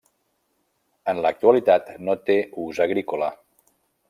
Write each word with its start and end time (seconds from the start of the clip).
En 1.13 1.21
l'actualitat 1.25 1.93
no 2.09 2.17
té 2.31 2.39
ús 2.65 2.83
agrícola. 2.89 3.31